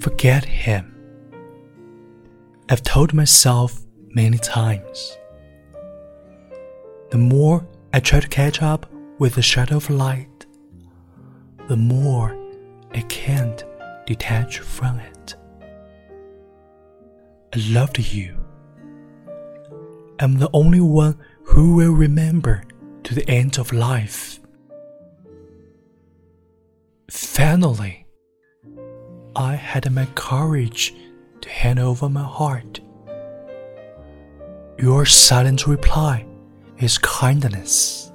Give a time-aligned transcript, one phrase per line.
[0.00, 0.94] forget him.
[2.68, 3.80] I've told myself
[4.14, 5.18] many times.
[7.10, 8.86] The more I try to catch up
[9.18, 10.46] with the shadow of light,
[11.68, 12.36] the more
[12.94, 13.62] I can't
[14.06, 15.34] detach from it.
[17.52, 18.36] I loved you.
[20.20, 22.62] I'm the only one who will remember
[23.04, 24.38] to the end of life.
[27.10, 28.06] Finally,
[29.36, 30.94] I had my courage
[31.40, 32.80] to hand over my heart.
[34.78, 36.26] Your silent reply
[36.78, 38.12] is kindness.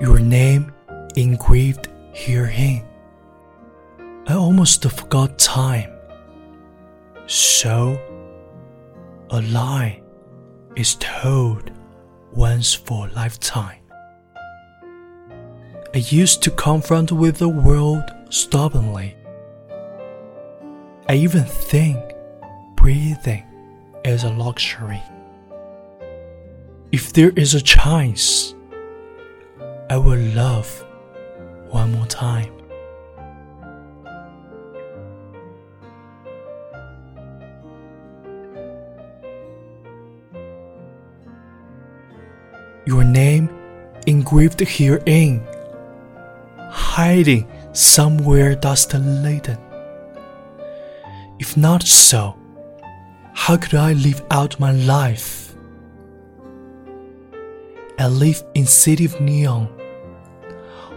[0.00, 0.72] Your name
[1.16, 2.86] engraved herein.
[4.26, 5.90] I almost forgot time.
[7.26, 7.98] So,
[9.30, 10.02] a lie
[10.76, 11.70] is told
[12.32, 13.85] once for a lifetime.
[15.96, 19.16] I used to confront with the world stubbornly.
[21.08, 21.96] I even think
[22.76, 23.46] breathing
[24.04, 25.02] is a luxury.
[26.92, 28.54] If there is a chance,
[29.88, 30.68] I will love
[31.70, 32.52] one more time.
[42.84, 43.48] Your name
[44.06, 45.40] engraved herein,
[46.96, 49.58] hiding somewhere dust laden.
[51.38, 52.34] If not so,
[53.34, 55.54] how could I live out my life?
[57.98, 59.68] I live in city of neon,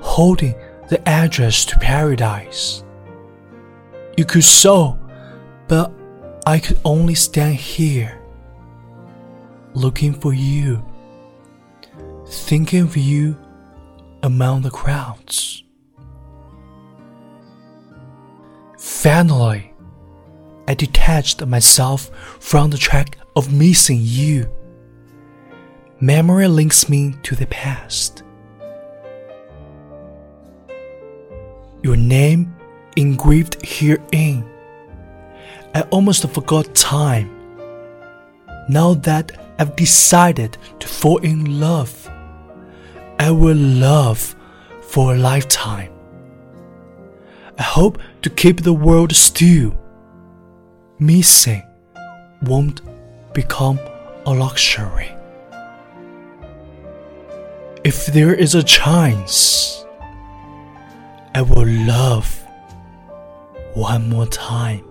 [0.00, 0.54] holding
[0.88, 2.84] the address to paradise.
[4.16, 4.96] You could so,
[5.66, 5.92] but
[6.46, 8.22] I could only stand here,
[9.74, 10.80] looking for you,
[12.28, 13.36] thinking of you
[14.22, 15.64] among the crowds.
[18.98, 19.72] Finally,
[20.66, 22.10] I detached myself
[22.40, 24.50] from the track of missing you.
[26.00, 28.24] Memory links me to the past.
[31.80, 32.52] Your name
[32.96, 34.44] engraved herein.
[35.76, 37.30] I almost forgot time.
[38.68, 42.10] Now that I've decided to fall in love,
[43.20, 44.34] I will love
[44.80, 45.92] for a lifetime.
[47.58, 49.74] I hope to keep the world still
[51.00, 51.62] missing
[52.42, 52.80] won't
[53.34, 53.78] become
[54.26, 55.14] a luxury.
[57.84, 59.84] If there is a chance,
[61.34, 62.44] I will love
[63.74, 64.84] one more time.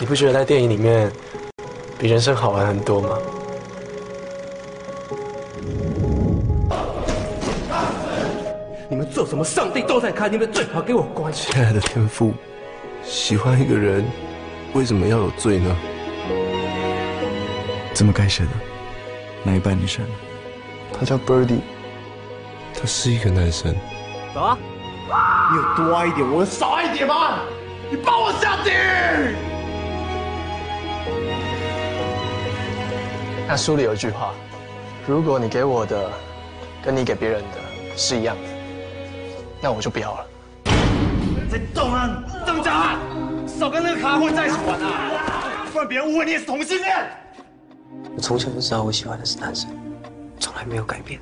[0.00, 1.10] 你不觉得在电影里面
[1.98, 3.18] 比人生好玩很多吗？
[8.88, 12.32] 你们做什么，上帝都在看，你们最好给我关起亲爱的天父，
[13.02, 14.04] 喜欢一个人，
[14.72, 15.76] 为什么要有罪呢？
[17.92, 18.50] 怎么改写的？
[19.42, 20.10] 哪一半你选的？
[20.96, 21.58] 他叫 Birdy，
[22.72, 23.74] 他是一个男生。
[24.32, 24.56] 走啊！
[25.50, 27.40] 你有多爱一点，我少爱一点吗？
[27.90, 28.70] 你帮我下地
[33.50, 34.34] 那书里有一句话：
[35.06, 36.10] 如果你给我的
[36.84, 38.42] 跟你给别人的是一样的，
[39.58, 40.26] 那我就不要了。
[41.50, 42.98] 再动啊，张家，
[43.46, 46.94] 少跟那个卡混在一起玩啊，不然别人误会你也是同性恋。
[48.14, 49.70] 我从小就知道我喜欢的是男生，
[50.38, 51.18] 从来没有改变。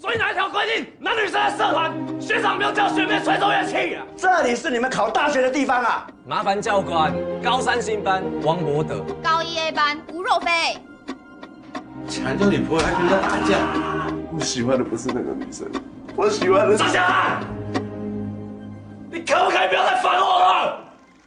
[0.00, 4.02] 所以哪一条规定男女生在社团，学长没有叫学妹吹奏乐器啊？
[4.16, 6.06] 这里是你们考大学的地方啊！
[6.26, 7.12] 麻烦教官，
[7.42, 10.50] 高三新班王博德，高一 A 班吴若飞。
[12.08, 13.58] 强调女朋友还跟人家打架，
[14.32, 15.66] 我喜欢的不是那个女生，
[16.16, 16.76] 我喜欢的。
[16.76, 17.40] 张霞，
[19.10, 20.78] 你可不可以不要再烦我了？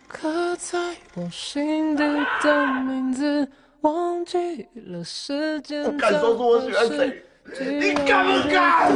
[0.07, 0.77] 刻在
[1.15, 2.03] 我心底
[2.41, 3.47] 的名字，
[3.81, 5.83] 忘记了时间。
[5.83, 7.23] 我敢说出我喜欢谁？
[7.59, 8.91] 你敢不敢？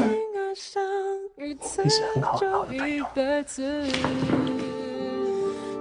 [1.35, 3.05] 你是很好很好的朋友。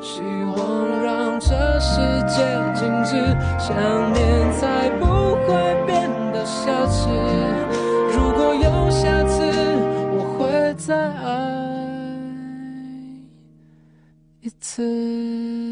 [0.00, 0.22] 希
[0.56, 0.58] 望
[1.02, 1.46] 让这
[1.80, 2.36] 世界
[2.74, 3.10] 静止，
[3.58, 5.17] 想念才不会
[6.48, 7.08] 下次。
[8.14, 9.42] 如果有下次，
[10.12, 11.26] 我会再爱
[14.40, 15.67] 一次。